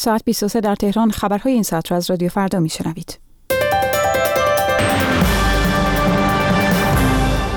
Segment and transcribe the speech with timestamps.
[0.00, 3.18] ساعت 23 در تهران خبرهای این ساعت را از رادیو فردا میشنوید.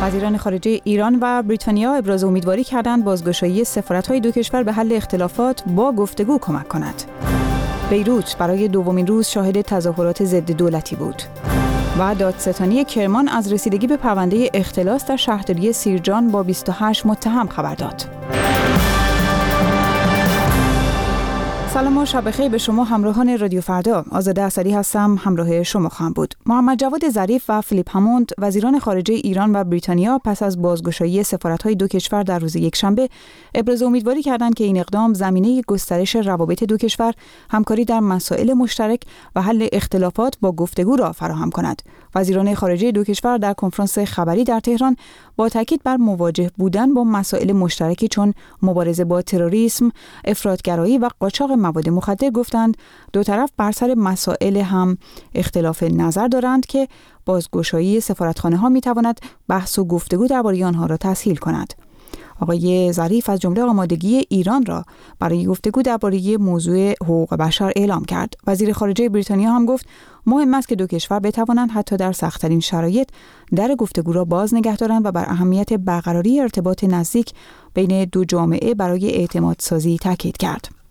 [0.01, 5.63] وزیران خارجه ایران و بریتانیا ابراز امیدواری کردند بازگشایی سفارت‌های دو کشور به حل اختلافات
[5.67, 7.03] با گفتگو کمک کند.
[7.89, 11.23] بیروت برای دومین روز شاهد تظاهرات ضد دولتی بود.
[11.99, 17.75] و دادستانی کرمان از رسیدگی به پرونده اختلاس در شهرداری سیرجان با 28 متهم خبر
[17.75, 18.03] داد.
[21.83, 24.05] سلام و شب بخیر به شما همراهان رادیو فردا.
[24.11, 26.35] آزاده اسدی هستم همراه شما خواهم بود.
[26.45, 31.75] محمد جواد ظریف و فیلیپ هموند وزیران خارجه ایران و بریتانیا پس از بازگشایی سفارت‌های
[31.75, 33.09] دو کشور در روز یکشنبه
[33.55, 37.13] ابراز امیدواری کردند که این اقدام زمینه گسترش روابط دو کشور
[37.49, 39.01] همکاری در مسائل مشترک
[39.35, 41.81] و حل اختلافات با گفتگو را فراهم کند.
[42.15, 44.95] وزیران خارجه دو کشور در کنفرانس خبری در تهران
[45.35, 49.91] با تاکید بر مواجه بودن با مسائل مشترکی چون مبارزه با تروریسم،
[50.25, 52.77] افرادگرایی و قاچاق مواد مخدر گفتند
[53.13, 54.97] دو طرف بر سر مسائل هم
[55.35, 56.87] اختلاف نظر دارند که
[57.25, 61.73] بازگشایی سفارتخانه ها می تواند بحث و گفتگو درباره آنها را تسهیل کند.
[62.39, 64.85] آقای ظریف از جمله آمادگی ایران را
[65.19, 68.33] برای گفتگو درباره موضوع حقوق بشر اعلام کرد.
[68.47, 69.85] وزیر خارجه بریتانیا هم گفت
[70.25, 73.09] مهم است که دو کشور بتوانند حتی در سختترین شرایط
[73.55, 77.33] در گفتگو را باز نگه دارند و بر اهمیت برقراری ارتباط نزدیک
[77.73, 80.82] بین دو جامعه برای اعتماد سازی تاکید کرد.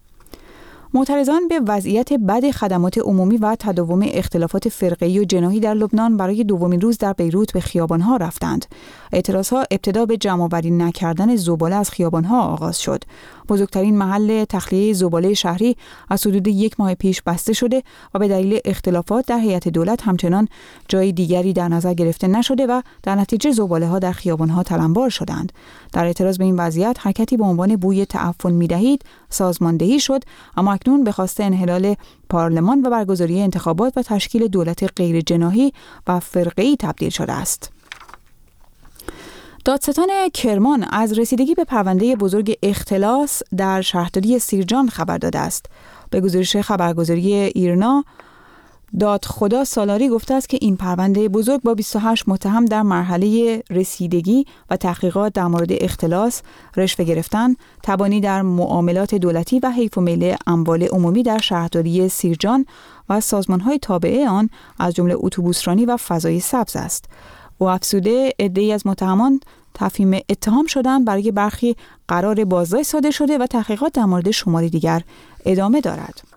[0.95, 6.45] معترضان به وضعیت بد خدمات عمومی و تداوم اختلافات فرقه‌ای و جناحی در لبنان برای
[6.45, 8.67] دومین روز در بیروت به خیابانها رفتند.
[9.13, 13.05] اعتراضها ابتدا به جمعآوری نکردن زباله از خیابانها آغاز شد.
[13.49, 15.77] بزرگترین محل تخلیه زباله شهری
[16.11, 17.83] از حدود یک ماه پیش بسته شده
[18.15, 20.49] و به دلیل اختلافات در هیئت دولت همچنان
[20.89, 25.09] جای دیگری در نظر گرفته نشده و در نتیجه زباله ها در خیابان ها تلمبار
[25.09, 25.53] شدند
[25.93, 30.23] در اعتراض به این وضعیت حرکتی به عنوان بوی تعفن می‌دهید سازماندهی شد
[30.57, 31.97] اما اکنون به خواست انحلال
[32.29, 35.73] پارلمان و برگزاری انتخابات و تشکیل دولت غیر جناهی
[36.07, 37.73] و فرقه‌ای تبدیل شده است
[39.65, 45.67] دادستان کرمان از رسیدگی به پرونده بزرگ اختلاس در شهرداری سیرجان خبر داده است.
[46.11, 48.05] به گزارش خبرگزاری ایرنا
[49.01, 54.47] داد خدا سالاری گفته است که این پرونده بزرگ با 28 متهم در مرحله رسیدگی
[54.71, 56.43] و تحقیقات در مورد اختلاس،
[56.77, 62.67] رشوه گرفتن، تبانی در معاملات دولتی و حیف و میل اموال عمومی در شهرداری سیرجان
[63.09, 67.05] و سازمانهای تابعه آن از جمله اتوبوسرانی و فضای سبز است.
[67.61, 69.41] و افسوده عدهای از متهمان
[69.75, 71.77] تفهیم اتهام شدن برای برخی
[72.09, 75.03] قرار بازداشت صادر شده و تحقیقات در مورد شماری دیگر
[75.47, 76.32] ادامه دارد.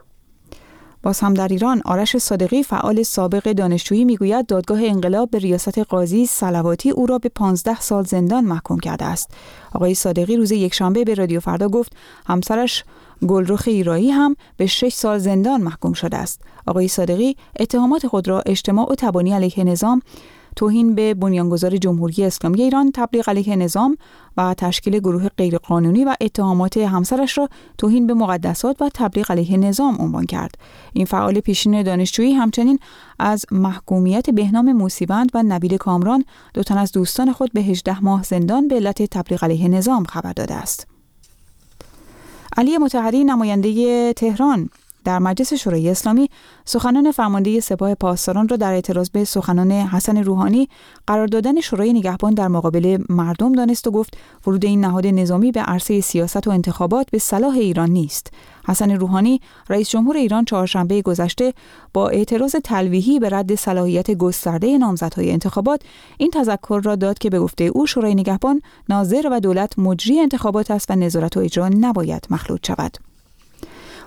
[1.05, 6.25] باز هم در ایران آرش صادقی فعال سابق دانشجویی می‌گوید دادگاه انقلاب به ریاست قاضی
[6.25, 9.31] سلواتی او را به 15 سال زندان محکوم کرده است.
[9.73, 11.93] آقای صادقی روز یکشنبه به رادیو فردا گفت
[12.27, 12.83] همسرش
[13.27, 16.41] گلرخ ایرایی هم به 6 سال زندان محکوم شده است.
[16.67, 20.01] آقای صادقی اتهامات خود را اجتماع و تبانی علیه نظام
[20.55, 23.97] توهین به بنیانگذار جمهوری اسلامی ایران تبلیغ علیه نظام
[24.37, 29.95] و تشکیل گروه غیرقانونی و اتهامات همسرش را توهین به مقدسات و تبلیغ علیه نظام
[29.99, 30.55] عنوان کرد.
[30.93, 32.79] این فعال پیشین دانشجویی همچنین
[33.19, 38.23] از محکومیت بهنام موسیوند و نبیل کامران دو تن از دوستان خود به 18 ماه
[38.23, 40.87] زندان به علت تبلیغ علیه نظام خبر داده است.
[42.57, 44.69] علی متحری نماینده تهران.
[45.05, 46.29] در مجلس شورای اسلامی
[46.65, 50.69] سخنان فرمانده سپاه پاسداران را در اعتراض به سخنان حسن روحانی
[51.07, 54.17] قرار دادن شورای نگهبان در مقابل مردم دانست و گفت
[54.47, 58.33] ورود این نهاد نظامی به عرصه سیاست و انتخابات به صلاح ایران نیست.
[58.67, 61.53] حسن روحانی رئیس جمهور ایران چهارشنبه گذشته
[61.93, 65.81] با اعتراض تلویحی به رد صلاحیت گسترده نامزدهای انتخابات
[66.17, 70.71] این تذکر را داد که به گفته او شورای نگهبان ناظر و دولت مجری انتخابات
[70.71, 73.14] است و نظارت و اجرا نباید مخلوط شود.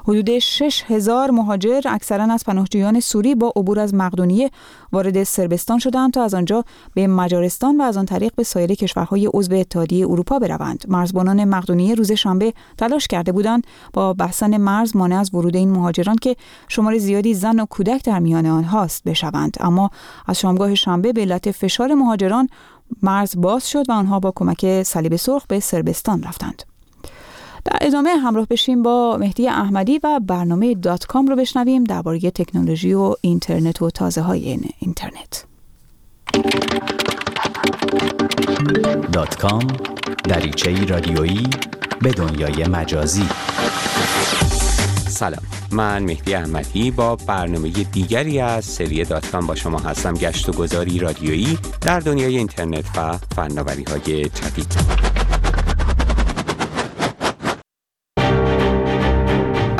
[0.08, 4.50] حدود 6 هزار مهاجر اکثرا از پناهجویان سوری با عبور از مقدونیه
[4.92, 6.64] وارد سربستان شدند تا از آنجا
[6.94, 10.84] به مجارستان و از آن طریق به سایر کشورهای عضو اتحادیه اروپا بروند.
[10.88, 16.16] مرزبانان مقدونیه روز شنبه تلاش کرده بودند با بحثن مرز مانع از ورود این مهاجران
[16.16, 16.36] که
[16.68, 19.56] شمار زیادی زن و کودک در میان آنهاست بشوند.
[19.60, 19.90] اما
[20.26, 22.48] از شامگاه شنبه به علت فشار مهاجران
[23.02, 26.77] مرز باز شد و آنها با کمک صلیب سرخ به سربستان رفتند.
[27.70, 32.94] در ادامه همراه بشیم با مهدی احمدی و برنامه دات کام رو بشنویم درباره تکنولوژی
[32.94, 35.44] و اینترنت و تازه های این اینترنت.
[39.12, 39.66] دات کام
[40.24, 41.46] دریچه رادیویی
[42.02, 43.28] به دنیای مجازی.
[45.08, 45.42] سلام
[45.72, 50.98] من مهدی احمدی با برنامه دیگری از سری داتکام با شما هستم گشت و گذاری
[50.98, 55.07] رادیویی در دنیای اینترنت و فناوری های جدید.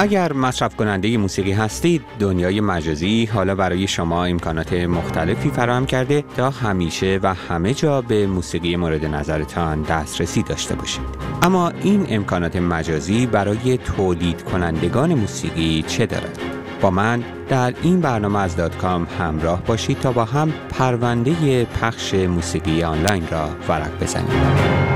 [0.01, 6.51] اگر مصرف کننده موسیقی هستید دنیای مجازی حالا برای شما امکانات مختلفی فراهم کرده تا
[6.51, 11.03] همیشه و همه جا به موسیقی مورد نظرتان دسترسی داشته باشید
[11.43, 16.39] اما این امکانات مجازی برای تولید کنندگان موسیقی چه دارد؟
[16.81, 22.15] با من در این برنامه از دات کام همراه باشید تا با هم پرونده پخش
[22.15, 24.88] موسیقی آنلاین را ورق بزنیم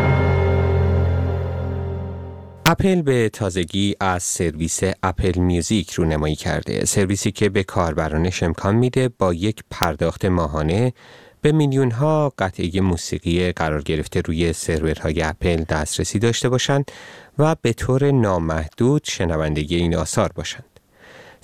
[2.72, 8.74] اپل به تازگی از سرویس اپل میوزیک رو نمایی کرده سرویسی که به کاربرانش امکان
[8.76, 10.92] میده با یک پرداخت ماهانه
[11.40, 16.90] به میلیون ها قطعه موسیقی قرار گرفته روی سرورهای اپل دسترسی داشته باشند
[17.38, 20.72] و به طور نامحدود شنوندگی این آثار باشند.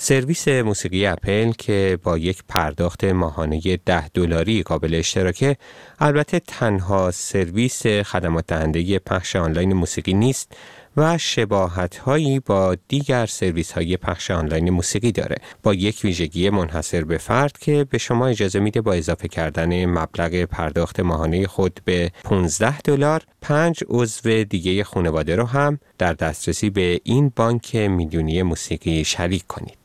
[0.00, 5.56] سرویس موسیقی اپل که با یک پرداخت ماهانه 10 دلاری قابل اشتراکه
[5.98, 10.52] البته تنها سرویس خدمات دهنده پخش آنلاین موسیقی نیست
[10.98, 15.36] و شباهت هایی با دیگر سرویس های پخش آنلاین موسیقی داره.
[15.62, 20.44] با یک ویژگی منحصر به فرد که به شما اجازه میده با اضافه کردن مبلغ
[20.44, 27.00] پرداخت ماهانه خود به 15 دلار پنج عضو دیگه خانواده رو هم در دسترسی به
[27.04, 29.78] این بانک میلیونی موسیقی شریک کنید.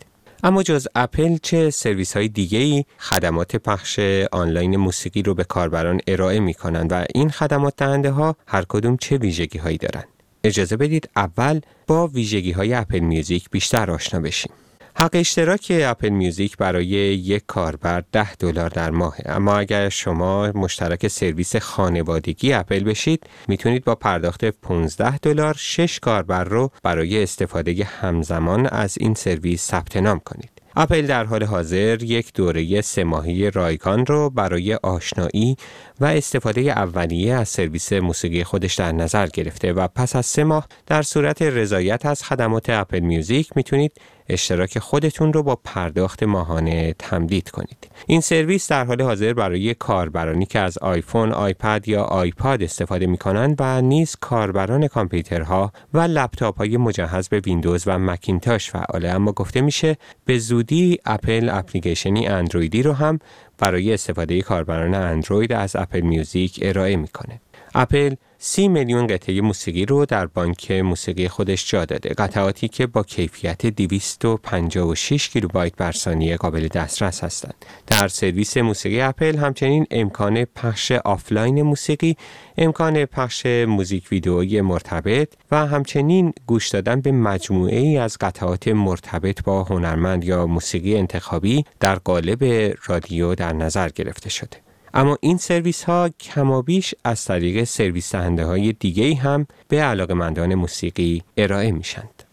[0.44, 4.00] اما جز اپل چه سرویس های دیگه ای خدمات پخش
[4.32, 8.98] آنلاین موسیقی رو به کاربران ارائه می کنند و این خدمات دهنده ها هر کدوم
[8.98, 10.13] چه ویژگی هایی دارند؟
[10.44, 14.52] اجازه بدید اول با ویژگی های اپل میوزیک بیشتر آشنا بشیم.
[14.96, 21.08] حق اشتراک اپل میوزیک برای یک کاربر 10 دلار در ماه اما اگر شما مشترک
[21.08, 28.66] سرویس خانوادگی اپل بشید می‌تونید با پرداخت 15 دلار 6 کاربر رو برای استفاده همزمان
[28.66, 34.06] از این سرویس ثبت نام کنید اپل در حال حاضر یک دوره سه ماهی رایگان
[34.06, 35.58] رو برای آشنایی
[36.00, 40.68] و استفاده اولیه از سرویس موسیقی خودش در نظر گرفته و پس از سه ماه
[40.88, 43.92] در صورت رضایت از خدمات اپل میوزیک می‌تونید
[44.30, 47.88] اشتراک خودتون رو با پرداخت ماهانه تمدید کنید.
[48.08, 53.18] این سرویس در حال حاضر برای کاربرانی که از آیفون، آیپد یا آیپاد استفاده می
[53.18, 59.32] کنند و نیز کاربران کامپیوترها و لپتاپ های مجهز به ویندوز و مکینتاش فعاله اما
[59.32, 63.20] گفته میشه به زودی اپل اپلیکیشنی اندرویدی رو هم
[63.58, 67.42] برای استفاده کاربران اندروید از اپل میوزیک ارائه می‌کنه.
[67.76, 68.16] اپل
[68.46, 72.10] سی میلیون قطعه موسیقی رو در بانک موسیقی خودش جا داده.
[72.10, 77.66] قطعاتی که با کیفیت 256 کیلوبایت بر ثانیه قابل دسترس هستند.
[77.88, 82.18] در سرویس موسیقی اپل همچنین امکان پخش آفلاین موسیقی
[82.58, 89.44] امکان پخش موزیک ویدئویی مرتبط و همچنین گوش دادن به مجموعه ای از قطعات مرتبط
[89.44, 94.63] با هنرمند یا موسیقی انتخابی در قالب رادیو در نظر گرفته شده.
[94.94, 100.56] اما این سرویس ها کمابیش از طریق سرویس دهنده های دیگه هم به علاقه مندان
[100.56, 102.24] موسیقی ارائه میشند.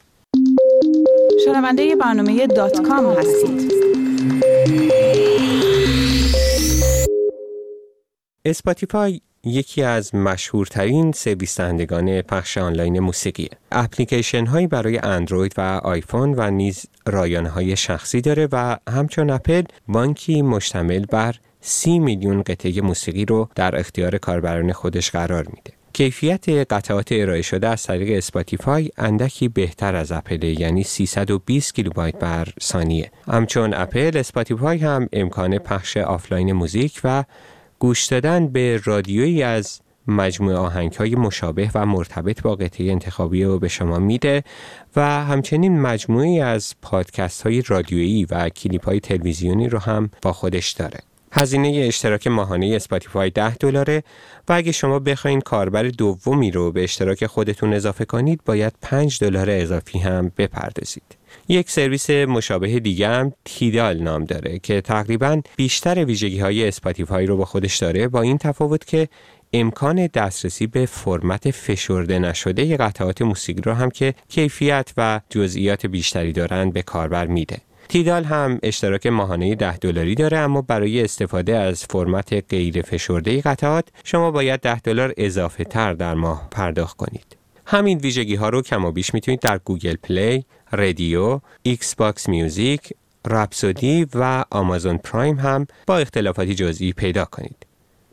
[1.45, 3.73] شنونده برنامه دات کام هستید.
[8.45, 16.35] Spotify یکی از مشهورترین سرویس دهندگان پخش آنلاین موسیقی اپلیکیشن هایی برای اندروید و آیفون
[16.37, 22.81] و نیز رایانه های شخصی داره و همچون اپل بانکی مشتمل بر سی میلیون قطعه
[22.81, 25.73] موسیقی رو در اختیار کاربران خودش قرار میده.
[25.93, 32.49] کیفیت قطعات ارائه شده از طریق Spotify اندکی بهتر از اپل یعنی 320 کیلوبایت بر
[32.63, 33.11] ثانیه.
[33.29, 37.25] همچون اپل Spotify هم امکان پخش آفلاین موزیک و
[37.79, 43.59] گوش دادن به رادیویی از مجموعه آهنگ های مشابه و مرتبط با قطعه انتخابی رو
[43.59, 44.45] به شما میده
[44.97, 50.71] و همچنین مجموعی از پادکست های رادیویی و کلیپ های تلویزیونی رو هم با خودش
[50.71, 50.99] داره.
[51.33, 54.03] هزینه اشتراک ماهانه Spotify 10 دلاره
[54.49, 59.51] و اگه شما بخواین کاربر دومی رو به اشتراک خودتون اضافه کنید باید 5 دلار
[59.51, 61.03] اضافی هم بپردازید.
[61.49, 67.37] یک سرویس مشابه دیگه هم Tidal نام داره که تقریبا بیشتر ویژگی های Spotify رو
[67.37, 69.09] با خودش داره با این تفاوت که
[69.53, 76.33] امکان دسترسی به فرمت فشرده نشده قطعات موسیقی رو هم که کیفیت و جزئیات بیشتری
[76.33, 77.59] دارند به کاربر میده.
[77.91, 83.89] Tidal هم اشتراک ماهانه 10 دلاری داره اما برای استفاده از فرمت غیر فشرده قطعات
[84.05, 87.37] شما باید 10 دلار اضافه تر در ماه پرداخت کنید.
[87.67, 92.93] همین ویژگی ها رو کم و بیش می‌تونید در Google Play، Rdio، Xbox Music،
[93.27, 97.67] Rhapsody و Amazon Prime هم با اختلافاتی جزئی پیدا کنید.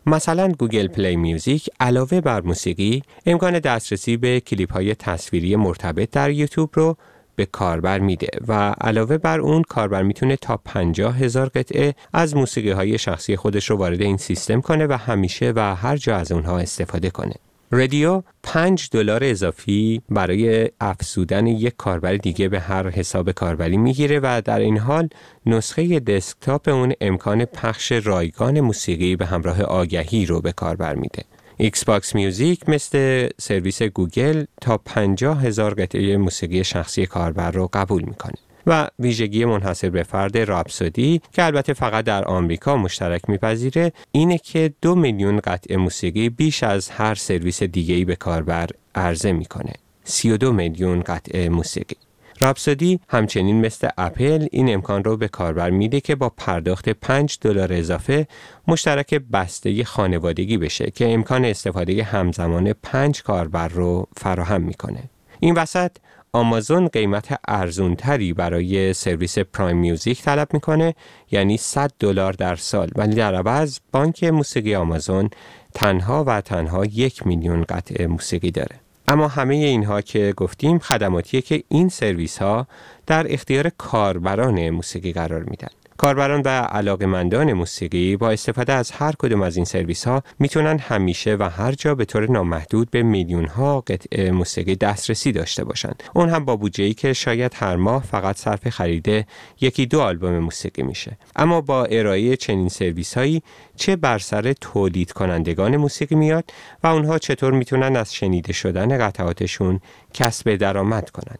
[0.06, 6.30] مثلا Google Play Music علاوه بر موسیقی امکان دسترسی به کلیپ های تصویری مرتبط در
[6.30, 6.96] یوتیوب رو
[7.38, 12.70] به کاربر میده و علاوه بر اون کاربر می‌تونه تا 50 هزار قطعه از موسیقی
[12.70, 16.58] های شخصی خودش رو وارد این سیستم کنه و همیشه و هر جا از اونها
[16.58, 17.34] استفاده کنه.
[17.70, 24.42] Rdio 5 دلار اضافی برای افزودن یک کاربر دیگه به هر حساب کاربری می‌گیره و
[24.44, 25.08] در این حال
[25.46, 31.24] نسخه دسکتاپ اون امکان پخش رایگان موسیقی به همراه آگهی رو به کاربر میده.
[31.60, 38.34] Xbox Music مثل سرویس گوگل تا 50 هزار قطعه موسیقی شخصی کاربر رو قبول می‌کنه.
[38.66, 44.72] و ویژگی منحصر به فرد رابسودی که البته فقط در آمریکا مشترک میپذیره اینه که
[44.82, 49.72] دو میلیون قطعه موسیقی بیش از هر سرویس دیگه‌ای به کاربر عرضه می‌کنه
[50.04, 51.96] 32 میلیون قطعه موسیقی
[52.40, 57.72] رابسودی همچنین مثل اپل این امکان رو به کاربر میده که با پرداخت 5 دلار
[57.72, 58.26] اضافه
[58.68, 65.02] مشترک بسته خانوادگی بشه که امکان استفاده همزمان 5 کاربر رو فراهم می‌کنه.
[65.40, 65.90] این وسط
[66.32, 70.94] آمازون قیمت ارزونتری برای سرویس پرایم میوزیک طلب می‌کنه
[71.30, 75.30] یعنی 100 دلار در سال ولی در عوض بانک موسیقی آمازون
[75.74, 78.80] تنها و تنها یک میلیون قطعه موسیقی داره
[79.10, 82.66] اما همه اینها که گفتیم خدماتیه که این سرویس ها
[83.06, 85.68] در اختیار کاربران موسیقی قرار میدن.
[85.98, 91.36] کاربران و علاقمندان موسیقی با استفاده از هر کدوم از این سرویس ها می‌تونن همیشه
[91.36, 96.02] و هر جا به طور نامحدود به میلیون ها قطعه موسیقی دسترسی داشته باشند.
[96.14, 99.26] اون هم با بودجه ای که شاید هر ماه فقط صرف خرید
[99.60, 101.18] یکی دو آلبوم موسیقی میشه.
[101.36, 103.42] اما با ارائه چنین سرویس هایی
[103.76, 106.44] چه بر سر تولید کنندگان موسیقی میاد
[106.82, 109.80] و اونها چطور می‌تونن از شنیده شدن قطعاتشون
[110.14, 111.38] کسب درآمد کنند.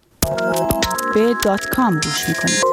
[1.15, 2.68] به دات کام گوش می‌کنید.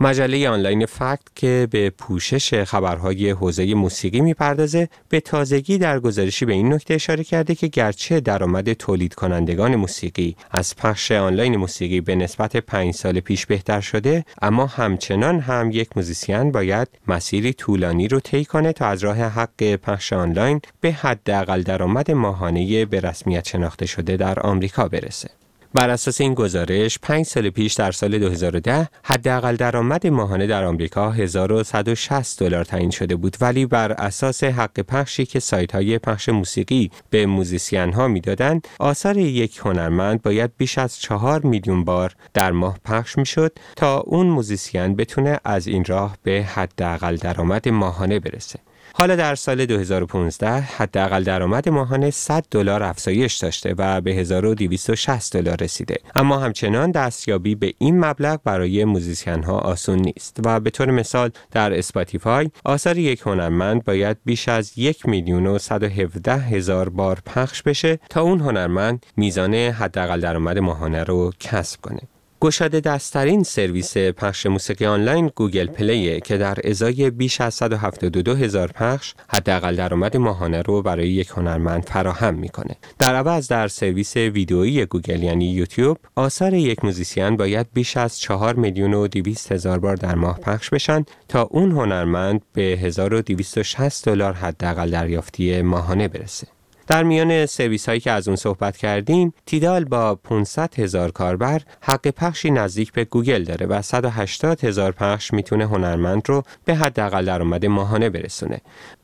[0.00, 6.52] مجله آنلاین Fact که به پوشش خبرهای حوزه موسیقی می‌پردازه به تازگی در گزارشی به
[6.52, 12.14] این نکته اشاره کرده که گرچه درآمد تولید کنندگان موسیقی از پخش آنلاین موسیقی به
[12.14, 18.20] نسبت پنج سال پیش بهتر شده اما همچنان هم یک موزیسین باید مسیری طولانی رو
[18.20, 23.86] طی کنه تا از راه حق پخش آنلاین به حداقل درآمد ماهانه به رسمیت شناخته
[23.86, 25.30] شده در آمریکا برسه.
[25.74, 31.10] بر اساس این گزارش 5 سال پیش در سال 2010 حداقل درآمد ماهانه در آمریکا
[31.10, 33.36] 1160 دلار تعیین شده بود.
[33.40, 39.16] ولی بر اساس حق پخشی که سایت های پخش موسیقی به موزیسین ها می‌دادند آثار
[39.16, 44.96] یک هنرمند باید بیش از 4 میلیون بار در ماه پخش می‌شد تا اون موزیسین
[44.96, 48.58] بتونه از این راه به حداقل درآمد ماهانه برسه.
[48.96, 55.56] حالا در سال 2015 حداقل درآمد ماهانه 100 دلار افزایش داشته و به 1260 دلار
[55.56, 55.96] رسیده.
[56.14, 61.30] اما همچنان دستیابی به این مبلغ برای موزیسین ها آسون نیست و به طور مثال
[61.50, 67.62] در Spotify آثار یک هنرمند باید بیش از یک میلیون و 117 هزار بار پخش
[67.62, 72.00] بشه تا اون هنرمند میزان حداقل درآمد ماهانه رو کسب کنه.
[72.44, 78.34] گشاده دستترین سرویس پخش موسیقی آنلاین Google Play ه که در ازای بیش از 172
[78.34, 82.76] هزار پخش حداقل درآمد ماهانه رو برای یک هنرمند فراهم می‌کنه.
[82.98, 88.54] در عوض در سرویس ویدئویی گوگل یعنی یوتیوب آثار یک موزیسین باید بیش از 4
[88.54, 94.32] میلیون و 200 هزار بار در ماه پخش بشن تا اون هنرمند به 1260 دلار
[94.32, 96.53] حداقل دریافتی ماهانه برسه.
[96.86, 102.08] در میان سرویس هایی که از اون صحبت کردیم تیدال با 500 هزار کاربر حق
[102.08, 107.66] پخشی نزدیک به گوگل داره و 180 هزار پخش می‌تونه هنرمند رو به حداقل درآمد
[107.66, 108.60] ماهانه برسونه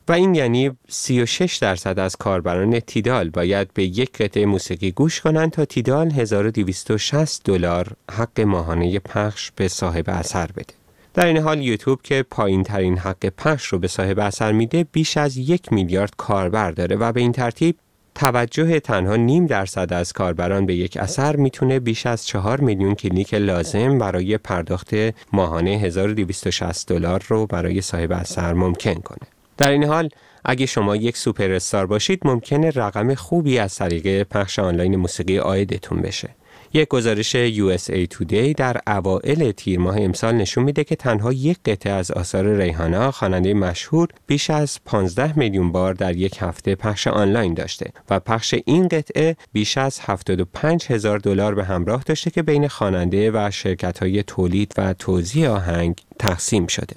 [0.07, 5.51] و این یعنی 36 درصد از کاربران تیدال باید به یک قطعه موسیقی گوش کنند
[5.51, 10.80] تا تیدال 1260 دلار حق ماهانه پخش به صاحب اثر بده.
[11.13, 15.17] در این حال یوتیوب که پایین ترین حق پخش رو به صاحب اثر میده بیش
[15.17, 17.75] از یک میلیارد کاربر داره و به این ترتیب
[18.15, 23.33] توجه تنها نیم درصد از کاربران به یک اثر می‌تونه بیش از چهار میلیون کلیک
[23.33, 24.93] لازم برای پرداخت
[25.33, 29.27] ماهانه 1260 دلار رو برای صاحب اثر ممکن کنه.
[29.57, 30.09] در این حال
[30.45, 36.01] اگه شما یک سوپر استار باشید ممکنه رقم خوبی از طریق پخش آنلاین موسیقی آیدتون
[36.01, 36.29] بشه.
[36.73, 41.93] یک گزارش USA Today در اوائل تیر ماه امسال نشون میده که تنها یک قطعه
[41.93, 47.53] از آثار ریحانا خواننده مشهور بیش از 15 میلیون بار در یک هفته پخش آنلاین
[47.53, 52.67] داشته و پخش این قطعه بیش از 75 هزار دلار به همراه داشته که بین
[52.67, 56.95] خواننده و شرکت های تولید و توزیع آهنگ تقسیم شده.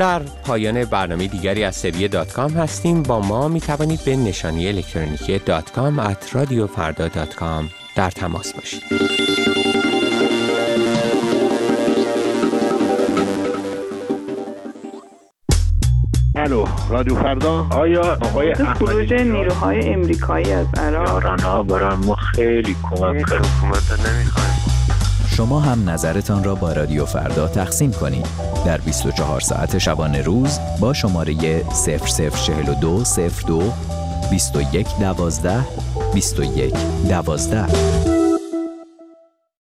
[0.00, 3.02] در پایان برنامه دیگری از سری دات کام هستیم.
[3.02, 8.52] با ما می توانید به نشانی الکترونیکی dotcom at رادیو فردا dot com در تماس
[8.54, 8.82] باشید.
[16.36, 23.28] الو رادیو فردا آیا آقای خروج نیروهای امریکایی از عراق؟ ها برای ما خیلی کمک
[23.30, 24.39] کرد حکومت نمی‌خوایم
[25.40, 28.26] شما هم نظرتان را با رادیو فردا تقسیم کنید.
[28.66, 33.04] در 24 ساعت شبانه روز با شماره 0042
[33.46, 33.72] 02
[34.30, 35.64] 21 12
[36.14, 36.74] 21
[37.08, 38.19] 12